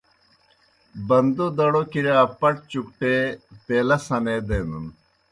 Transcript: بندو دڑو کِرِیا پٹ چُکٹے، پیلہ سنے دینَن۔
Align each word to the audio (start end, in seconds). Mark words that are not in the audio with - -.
بندو 1.07 1.45
دڑو 1.57 1.83
کِرِیا 1.91 2.19
پٹ 2.39 2.55
چُکٹے، 2.71 3.15
پیلہ 3.65 3.97
سنے 4.07 4.37
دینَن۔ 4.47 4.85